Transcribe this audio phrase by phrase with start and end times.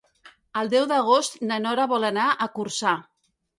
[0.61, 2.97] El deu d'agost na Nora vol anar a Corçà.